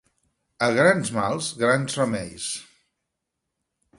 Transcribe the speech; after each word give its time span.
A 0.67 0.69
grans 0.77 1.11
mals, 1.17 1.51
grans 1.59 1.99
remeis. 2.01 2.47